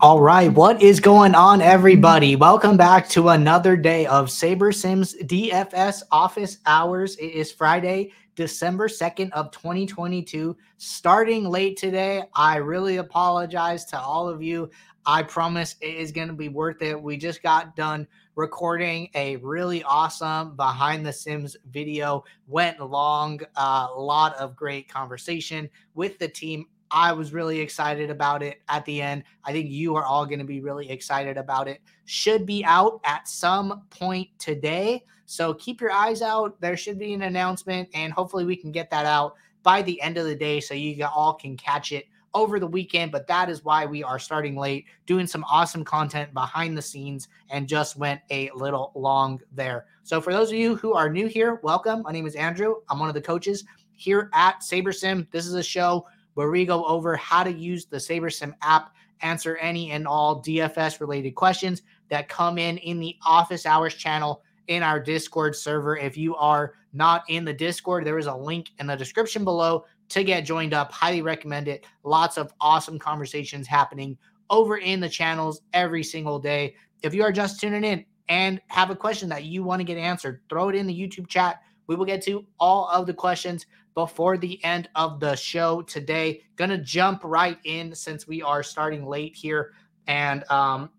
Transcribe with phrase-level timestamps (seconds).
[0.00, 2.36] All right, what is going on, everybody?
[2.36, 7.16] Welcome back to another day of SaberSim's DFS office hours.
[7.16, 10.56] It is Friday, December 2nd of 2022.
[10.78, 14.70] Starting late today, I really apologize to all of you.
[15.04, 17.00] I promise it is going to be worth it.
[17.00, 18.06] We just got done
[18.36, 22.24] recording a really awesome behind the Sims video.
[22.46, 26.66] Went long, a uh, lot of great conversation with the team.
[26.90, 29.24] I was really excited about it at the end.
[29.44, 31.80] I think you are all going to be really excited about it.
[32.04, 35.04] Should be out at some point today.
[35.26, 36.60] So keep your eyes out.
[36.60, 40.18] There should be an announcement, and hopefully, we can get that out by the end
[40.18, 43.12] of the day so you all can catch it over the weekend.
[43.12, 47.28] But that is why we are starting late, doing some awesome content behind the scenes,
[47.48, 49.86] and just went a little long there.
[50.02, 52.02] So, for those of you who are new here, welcome.
[52.02, 52.76] My name is Andrew.
[52.88, 55.30] I'm one of the coaches here at SaberSim.
[55.30, 59.56] This is a show where we go over how to use the SaberSim app, answer
[59.56, 64.82] any and all DFS related questions that come in in the office hours channel in
[64.82, 65.96] our Discord server.
[65.96, 69.84] If you are not in the Discord, there is a link in the description below
[70.10, 70.92] to get joined up.
[70.92, 71.84] Highly recommend it.
[72.04, 74.16] Lots of awesome conversations happening
[74.48, 76.74] over in the channels every single day.
[77.02, 79.98] If you are just tuning in and have a question that you want to get
[79.98, 81.60] answered, throw it in the YouTube chat.
[81.90, 86.42] We will get to all of the questions before the end of the show today.
[86.54, 89.72] Gonna jump right in since we are starting late here.
[90.06, 90.90] And um,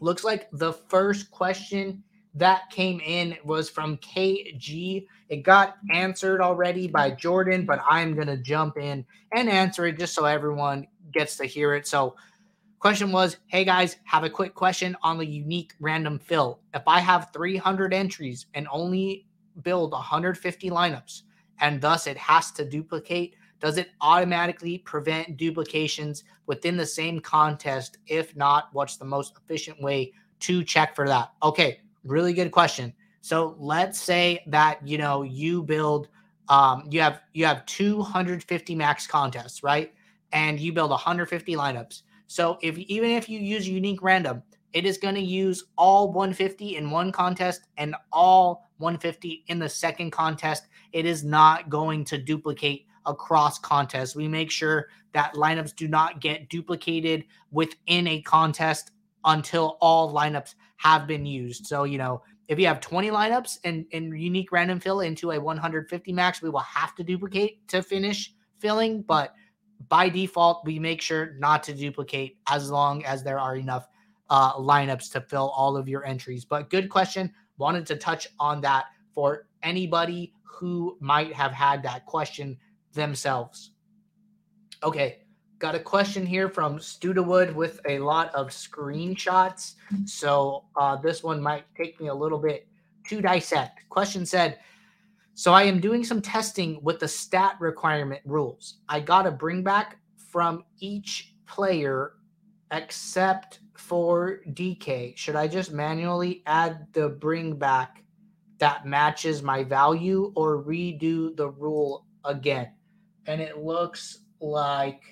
[0.00, 5.04] looks like the first question that came in was from KG.
[5.28, 10.14] It got answered already by Jordan, but I'm gonna jump in and answer it just
[10.14, 11.86] so everyone gets to hear it.
[11.86, 12.16] So
[12.78, 16.98] question was hey guys have a quick question on the unique random fill if i
[16.98, 19.24] have 300 entries and only
[19.62, 21.22] build 150 lineups
[21.60, 23.36] and thus it has to duplicate?
[23.60, 27.98] Does it automatically prevent duplications within the same contest?
[28.06, 31.32] If not, what's the most efficient way to check for that?
[31.42, 32.92] Okay, really good question.
[33.20, 36.08] So let's say that you know you build
[36.48, 39.94] um you have you have 250 max contests, right?
[40.32, 42.02] And you build 150 lineups.
[42.26, 46.76] So if even if you use unique random, it is going to use all 150
[46.76, 50.66] in one contest and all 150 in the second contest.
[50.92, 54.14] It is not going to duplicate across contests.
[54.14, 58.90] We make sure that lineups do not get duplicated within a contest
[59.24, 61.66] until all lineups have been used.
[61.66, 65.40] So, you know, if you have 20 lineups and, and unique random fill into a
[65.40, 69.02] 150 max, we will have to duplicate to finish filling.
[69.02, 69.34] But
[69.88, 73.88] by default, we make sure not to duplicate as long as there are enough
[74.28, 76.44] uh, lineups to fill all of your entries.
[76.44, 77.32] But good question.
[77.58, 82.56] Wanted to touch on that for anybody who might have had that question
[82.92, 83.72] themselves.
[84.82, 85.18] Okay,
[85.58, 89.74] got a question here from Studewood with a lot of screenshots.
[90.06, 92.66] So uh, this one might take me a little bit
[93.08, 93.88] to dissect.
[93.88, 94.58] Question said,
[95.34, 98.78] so I am doing some testing with the stat requirement rules.
[98.88, 102.14] I got a bring back from each player
[102.70, 108.04] except for DK, should I just manually add the bring back
[108.58, 112.72] that matches my value or redo the rule again?
[113.26, 115.02] And it looks like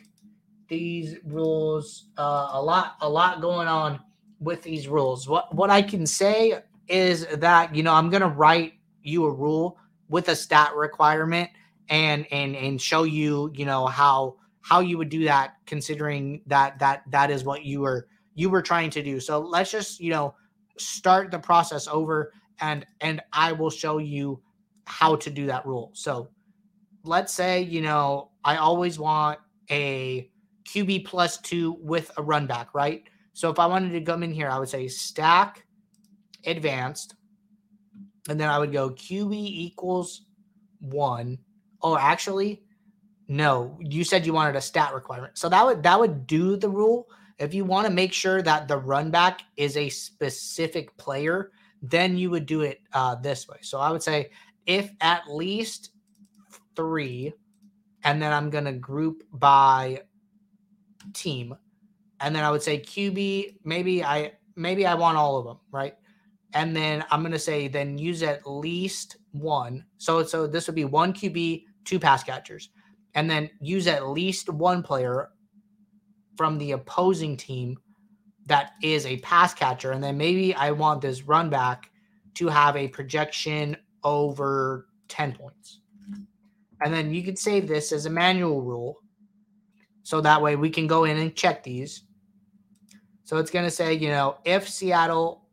[0.69, 4.01] these rules uh, a lot a lot going on
[4.39, 5.29] with these rules.
[5.29, 9.79] What what I can say is that you know I'm gonna write you a rule
[10.09, 11.51] with a stat requirement
[11.89, 16.79] and and and show you you know how how you would do that considering that
[16.79, 19.21] that that is what you were you were trying to do.
[19.21, 20.35] So let's just, you know,
[20.79, 24.43] start the process over and and I will show you
[24.87, 25.91] how to do that rule.
[25.95, 26.29] So
[27.05, 29.39] let's say, you know, I always want
[29.71, 30.31] a
[30.65, 33.05] QB plus 2 with a run back, right?
[33.33, 35.65] So if I wanted to come in here, I would say stack
[36.47, 37.15] advanced
[38.29, 40.27] and then I would go QB equals
[40.81, 41.39] 1.
[41.83, 42.63] Oh, actually,
[43.29, 45.39] no, you said you wanted a stat requirement.
[45.39, 47.09] So that would that would do the rule,
[47.41, 51.51] if you want to make sure that the run back is a specific player,
[51.83, 53.57] then you would do it uh, this way.
[53.63, 54.31] So I would say
[54.67, 55.91] if at least
[56.77, 57.33] three,
[58.05, 60.03] and then I'm going to group by
[61.15, 61.57] team.
[62.21, 65.95] And then I would say QB, maybe I maybe I want all of them, right?
[66.53, 69.85] And then I'm going to say then use at least one.
[69.97, 72.69] So so this would be one QB, two pass catchers.
[73.15, 75.31] And then use at least one player
[76.41, 77.77] from the opposing team
[78.47, 79.93] that is a pass catcher.
[79.93, 81.91] And then maybe I want this run back
[82.37, 85.81] to have a projection over 10 points.
[86.81, 89.03] And then you could save this as a manual rule.
[90.03, 92.05] So that way we can go in and check these.
[93.25, 95.45] So it's going to say, you know, if Seattle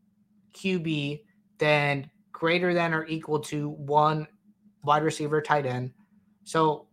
[0.54, 1.20] QB,
[1.58, 4.26] then greater than or equal to one
[4.86, 5.92] wide receiver tight end.
[6.46, 6.88] So,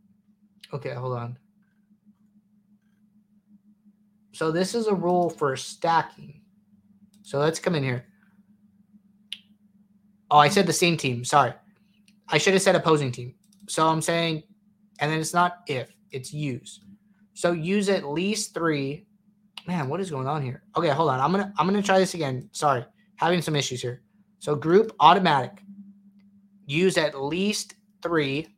[0.72, 1.38] okay, hold on.
[4.34, 6.40] So this is a rule for stacking.
[7.22, 8.04] So let's come in here.
[10.28, 11.24] Oh, I said the same team.
[11.24, 11.52] Sorry.
[12.28, 13.34] I should have said opposing team.
[13.68, 14.42] So I'm saying,
[14.98, 16.80] and then it's not if, it's use.
[17.34, 19.06] So use at least three.
[19.68, 20.64] Man, what is going on here?
[20.76, 21.20] Okay, hold on.
[21.20, 22.48] I'm gonna I'm gonna try this again.
[22.50, 22.84] Sorry,
[23.16, 24.02] having some issues here.
[24.40, 25.62] So group automatic.
[26.66, 28.48] Use at least three.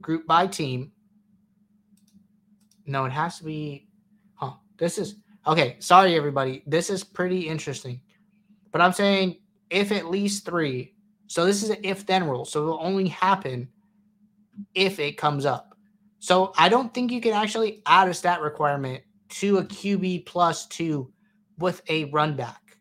[0.00, 0.92] Group by team.
[2.86, 3.85] No, it has to be.
[4.78, 5.76] This is okay.
[5.78, 6.62] Sorry, everybody.
[6.66, 8.00] This is pretty interesting.
[8.72, 9.36] But I'm saying
[9.70, 10.94] if at least three.
[11.28, 12.44] So this is an if then rule.
[12.44, 13.68] So it will only happen
[14.74, 15.74] if it comes up.
[16.18, 20.66] So I don't think you can actually add a stat requirement to a QB plus
[20.66, 21.12] two
[21.58, 22.78] with a run back.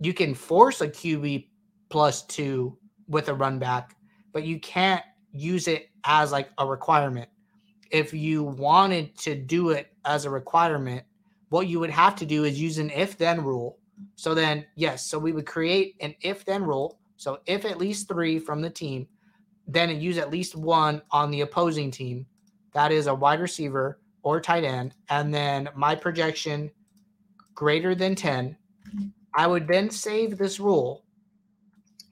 [0.00, 1.48] You can force a QB
[1.88, 2.76] plus two
[3.08, 3.96] with a run back,
[4.32, 7.28] but you can't use it as like a requirement.
[7.90, 11.04] If you wanted to do it as a requirement,
[11.50, 13.78] what you would have to do is use an if then rule.
[14.16, 16.98] So then, yes, so we would create an if then rule.
[17.16, 19.06] So if at least three from the team,
[19.66, 22.26] then use at least one on the opposing team.
[22.72, 24.94] That is a wide receiver or tight end.
[25.08, 26.70] And then my projection
[27.54, 28.56] greater than 10.
[29.34, 31.04] I would then save this rule.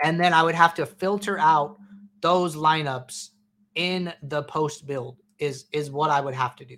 [0.03, 1.79] And then I would have to filter out
[2.21, 3.31] those lineups
[3.75, 6.77] in the post build is is what I would have to do.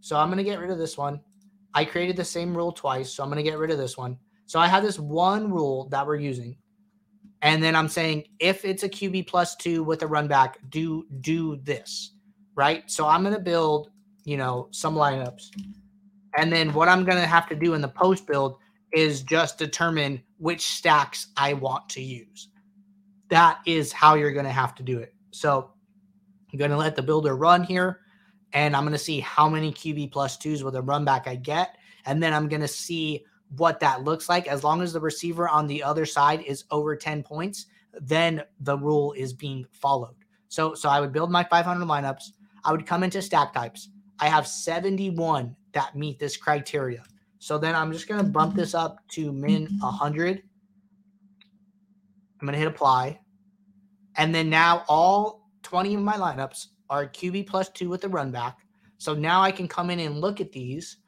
[0.00, 1.20] So I'm going to get rid of this one.
[1.74, 4.18] I created the same rule twice, so I'm going to get rid of this one.
[4.46, 6.56] So I have this one rule that we're using.
[7.42, 11.06] And then I'm saying if it's a QB plus 2 with a run back, do
[11.20, 12.12] do this,
[12.54, 12.90] right?
[12.90, 13.90] So I'm going to build,
[14.24, 15.50] you know, some lineups.
[16.36, 18.56] And then what I'm going to have to do in the post build
[18.92, 22.48] is just determine which stacks I want to use.
[23.28, 25.14] That is how you're going to have to do it.
[25.30, 25.70] So
[26.52, 28.00] I'm going to let the builder run here
[28.52, 31.36] and I'm going to see how many QB plus twos with a run back I
[31.36, 31.76] get.
[32.06, 33.24] And then I'm going to see
[33.56, 34.46] what that looks like.
[34.46, 37.66] As long as the receiver on the other side is over 10 points,
[38.00, 40.16] then the rule is being followed.
[40.48, 42.32] So, so I would build my 500 lineups.
[42.64, 43.90] I would come into stack types.
[44.20, 47.04] I have 71 that meet this criteria.
[47.38, 50.42] So then I'm just going to bump this up to min 100.
[52.40, 53.20] I'm going to hit apply.
[54.16, 58.30] And then now all 20 of my lineups are QB plus two with the run
[58.30, 58.58] back.
[58.98, 60.98] So now I can come in and look at these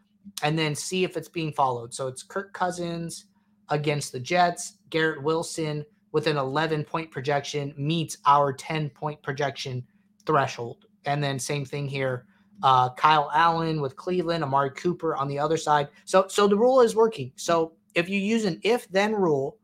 [0.43, 1.93] and then see if it's being followed.
[1.93, 3.27] So it's Kirk Cousins
[3.69, 9.85] against the Jets, Garrett Wilson with an 11 point projection meets our 10 point projection
[10.27, 10.87] threshold.
[11.05, 12.27] And then same thing here.
[12.63, 15.89] Uh, Kyle Allen with Cleveland, Amari Cooper on the other side.
[16.05, 17.33] So so the rule is working.
[17.37, 19.57] So if you use an if then rule,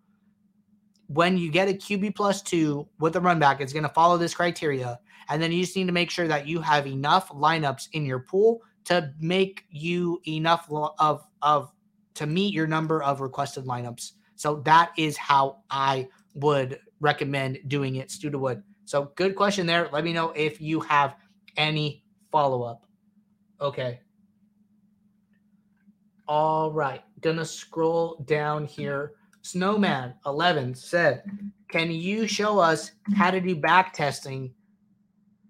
[1.09, 4.17] when you get a QB plus two with a run back, it's going to follow
[4.17, 4.99] this criteria.
[5.29, 8.21] And then you just need to make sure that you have enough lineups in your
[8.21, 11.73] pool to make you enough of of
[12.15, 14.13] to meet your number of requested lineups.
[14.37, 18.63] So that is how I would recommend doing it, Studewood.
[18.85, 19.89] So good question there.
[19.93, 21.17] Let me know if you have
[21.57, 22.87] any follow up.
[23.61, 24.01] Okay.
[26.29, 27.03] All right.
[27.21, 29.16] Gonna scroll down here.
[29.47, 31.23] Snowman 11 said,
[31.69, 34.53] Can you show us how to do back testing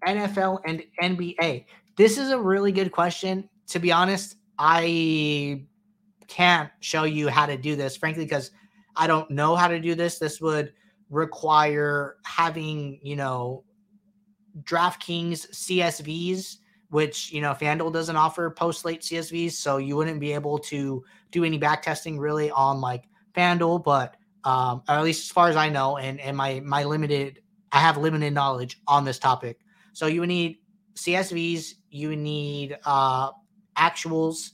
[0.06, 1.64] NFL and NBA?
[1.96, 3.48] This is a really good question.
[3.68, 5.64] To be honest, I
[6.28, 8.50] can't show you how to do this, frankly, because
[8.96, 10.18] I don't know how to do this.
[10.18, 10.74] This would
[11.08, 13.64] require having, you know,
[14.62, 16.56] DraftKings CSVs,
[16.90, 19.52] which, you know, FanDuel doesn't offer post slate CSVs.
[19.52, 23.04] So you wouldn't be able to do any back testing really on like
[23.36, 26.84] FanDuel, but um, or at least as far as I know, and, and my my
[26.84, 27.40] limited
[27.72, 29.58] I have limited knowledge on this topic.
[29.92, 30.58] So you would need
[30.94, 33.30] CSVs, you need uh,
[33.76, 34.50] actuals,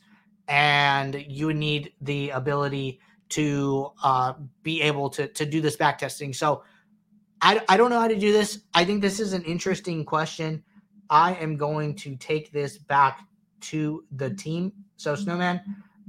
[0.49, 5.99] and you would need the ability to uh, be able to to do this back
[5.99, 6.33] testing.
[6.33, 6.65] So
[7.41, 8.61] I, I don't know how to do this.
[8.73, 10.63] I think this is an interesting question.
[11.11, 13.27] I am going to take this back
[13.63, 14.73] to the team.
[14.97, 15.61] So Snowman,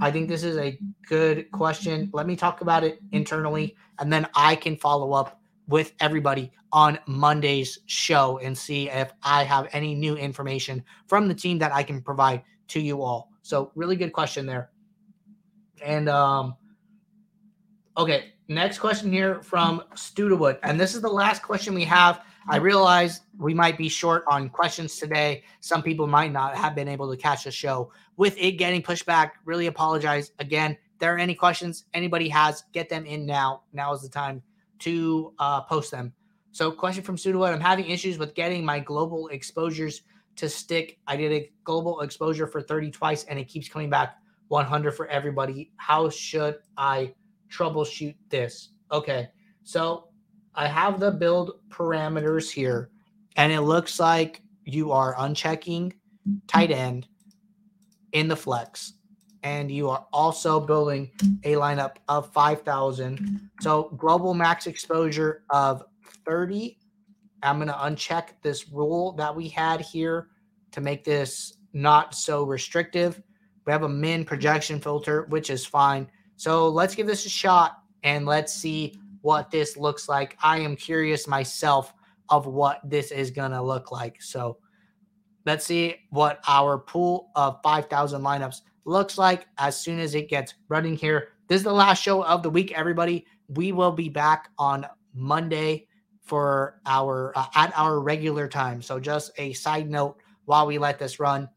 [0.01, 2.09] I think this is a good question.
[2.13, 6.99] Let me talk about it internally, and then I can follow up with everybody on
[7.05, 11.83] Monday's show and see if I have any new information from the team that I
[11.83, 13.31] can provide to you all.
[13.43, 14.71] So, really good question there.
[15.83, 16.55] And um
[17.97, 20.57] okay, next question here from Studewood.
[20.63, 22.23] And this is the last question we have.
[22.49, 25.43] I realize we might be short on questions today.
[25.61, 29.05] Some people might not have been able to catch the show with it getting pushed
[29.05, 29.35] back.
[29.45, 30.77] Really apologize again.
[30.99, 33.63] there are any questions anybody has, get them in now.
[33.73, 34.41] Now is the time
[34.79, 36.13] to uh, post them.
[36.51, 40.03] So, question from Sudowood I'm having issues with getting my global exposures
[40.35, 40.99] to stick.
[41.07, 44.17] I did a global exposure for 30 twice and it keeps coming back
[44.49, 45.71] 100 for everybody.
[45.77, 47.13] How should I
[47.49, 48.69] troubleshoot this?
[48.91, 49.29] Okay.
[49.63, 50.09] So,
[50.55, 52.91] I have the build parameters here,
[53.35, 55.93] and it looks like you are unchecking
[56.47, 57.07] tight end
[58.13, 58.93] in the flex,
[59.43, 61.11] and you are also building
[61.43, 63.49] a lineup of 5,000.
[63.61, 65.83] So global max exposure of
[66.25, 66.77] 30.
[67.41, 70.29] I'm going to uncheck this rule that we had here
[70.71, 73.21] to make this not so restrictive.
[73.65, 76.07] We have a min projection filter, which is fine.
[76.37, 80.37] So let's give this a shot and let's see what this looks like.
[80.41, 81.93] I am curious myself
[82.29, 84.21] of what this is going to look like.
[84.21, 84.57] So
[85.45, 90.55] let's see what our pool of 5,000 lineups looks like as soon as it gets
[90.67, 91.29] running here.
[91.47, 93.25] This is the last show of the week, everybody.
[93.49, 95.87] We will be back on Monday
[96.23, 98.81] for our uh, at our regular time.
[98.81, 101.49] So just a side note while we let this run,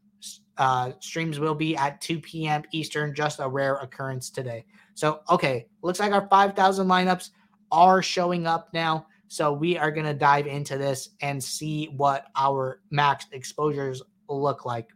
[0.59, 2.63] uh, streams will be at 2 p.m.
[2.73, 4.65] Eastern, just a rare occurrence today.
[4.95, 7.31] So okay, looks like our 5,000 lineups
[7.71, 9.07] are showing up now.
[9.29, 14.65] So we are going to dive into this and see what our max exposures look
[14.65, 14.89] like.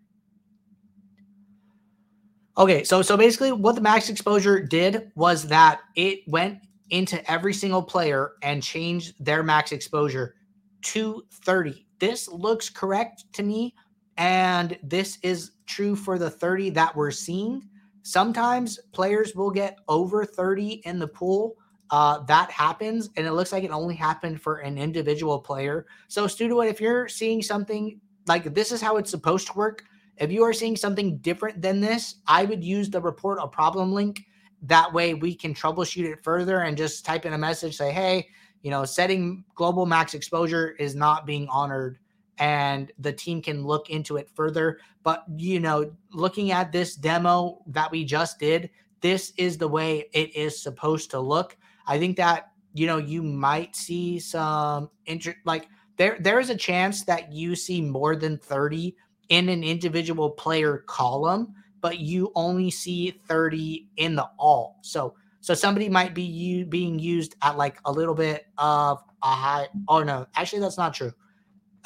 [2.59, 6.59] Okay, so so basically what the max exposure did was that it went
[6.91, 10.35] into every single player and changed their max exposure
[10.83, 11.87] to 30.
[11.99, 13.75] This looks correct to me
[14.17, 17.63] and this is true for the 30 that we're seeing.
[18.03, 21.57] Sometimes players will get over 30 in the pool
[21.91, 25.87] uh, that happens, and it looks like it only happened for an individual player.
[26.09, 29.85] So, Studio, if you're seeing something like this is how it's supposed to work,
[30.17, 33.93] if you are seeing something different than this, I would use the report a problem
[33.93, 34.25] link.
[34.63, 38.29] That way, we can troubleshoot it further and just type in a message, say, hey,
[38.63, 41.99] you know, setting global max exposure is not being honored
[42.39, 44.79] and the team can look into it further.
[45.03, 48.71] But, you know, looking at this demo that we just did,
[49.01, 51.57] this is the way it is supposed to look.
[51.91, 55.67] I think that you know you might see some inter- like
[55.97, 58.95] there there is a chance that you see more than 30
[59.29, 64.79] in an individual player column, but you only see 30 in the all.
[64.83, 69.27] So so somebody might be you being used at like a little bit of a
[69.27, 69.67] high.
[69.89, 71.13] Oh no, actually that's not true.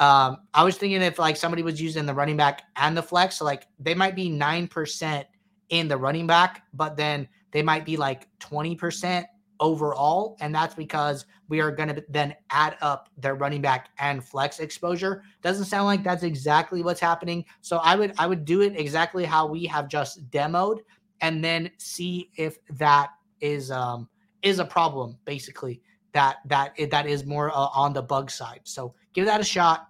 [0.01, 3.39] Um, I was thinking if like somebody was using the running back and the flex,
[3.39, 5.27] so like they might be nine percent
[5.71, 9.27] in the running back, but then they might be like twenty percent
[9.61, 10.37] overall.
[10.41, 14.61] And that's because we are going to then add up their running back and flex
[14.61, 15.23] exposure.
[15.43, 17.45] Doesn't sound like that's exactly what's happening.
[17.61, 20.81] So I would I would do it exactly how we have just demoed
[21.21, 24.09] and then see if that is um
[24.43, 25.81] is a problem basically
[26.13, 28.61] that that that is more uh, on the bug side.
[28.65, 29.89] So give that a shot.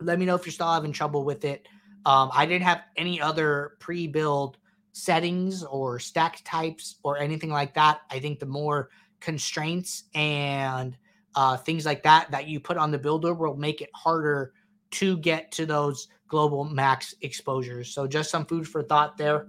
[0.00, 1.68] Let me know if you're still having trouble with it.
[2.06, 4.58] Um, I didn't have any other pre-build
[4.92, 8.02] settings or stack types or anything like that.
[8.10, 10.96] I think the more constraints and
[11.34, 14.52] uh, things like that that you put on the builder will make it harder
[14.90, 17.92] to get to those global max exposures.
[17.92, 19.48] So just some food for thought there.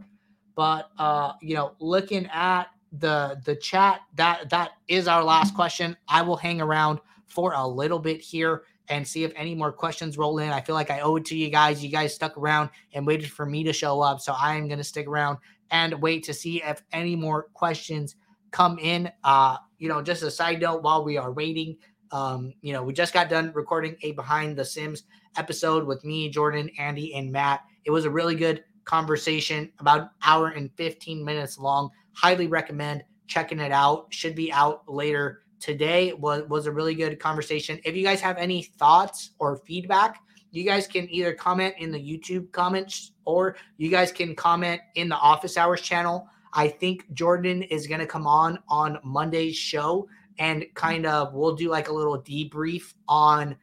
[0.55, 2.65] But uh, you know, looking at
[2.99, 5.97] the the chat, that that is our last question.
[6.07, 10.17] I will hang around for a little bit here and see if any more questions
[10.17, 10.49] roll in.
[10.49, 11.83] I feel like I owe it to you guys.
[11.83, 14.19] You guys stuck around and waited for me to show up.
[14.19, 15.37] So I am going to stick around
[15.71, 18.15] and wait to see if any more questions
[18.51, 19.11] come in.
[19.23, 21.77] Uh, you know, just a side note while we are waiting,
[22.11, 25.03] um, you know, we just got done recording a behind the Sims
[25.35, 27.61] episode with me, Jordan, Andy, and Matt.
[27.85, 31.89] It was a really good conversation, about an hour and 15 minutes long.
[32.13, 34.13] Highly recommend checking it out.
[34.13, 37.79] Should be out later today was was a really good conversation.
[37.85, 41.97] If you guys have any thoughts or feedback, you guys can either comment in the
[41.97, 46.27] YouTube comments or you guys can comment in the office hours channel.
[46.51, 51.55] I think Jordan is going to come on on Monday's show and kind of we'll
[51.55, 53.55] do like a little debrief on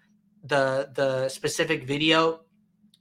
[0.45, 2.41] the the specific video.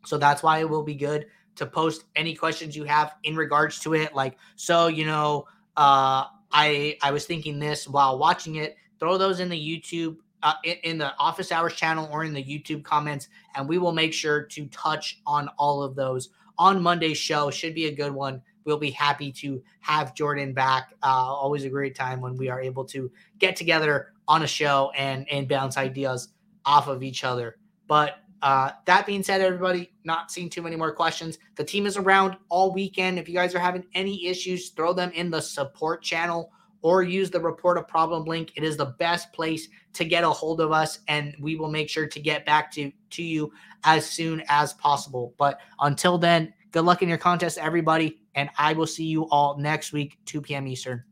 [0.06, 3.80] So that's why it will be good to post any questions you have in regards
[3.80, 8.76] to it like so you know uh I I was thinking this while watching it
[9.00, 12.44] throw those in the YouTube uh, in, in, the office hours channel or in the
[12.44, 17.18] YouTube comments, and we will make sure to touch on all of those on Monday's
[17.18, 17.50] show.
[17.50, 18.42] Should be a good one.
[18.64, 20.94] We'll be happy to have Jordan back.
[21.04, 24.92] Uh, always a great time when we are able to get together on a show
[24.96, 26.30] and and bounce ideas
[26.66, 27.58] off of each other.
[27.88, 31.40] But uh, that being said, everybody, not seeing too many more questions.
[31.56, 33.20] The team is around all weekend.
[33.20, 36.52] If you guys are having any issues, throw them in the support channel
[36.82, 38.52] or use the report a problem link.
[38.56, 41.90] It is the best place to get a hold of us, and we will make
[41.90, 43.52] sure to get back to, to you
[43.84, 45.34] as soon as possible.
[45.38, 49.58] But until then, good luck in your contest, everybody, and I will see you all
[49.58, 50.68] next week, 2 p.m.
[50.68, 51.04] Eastern.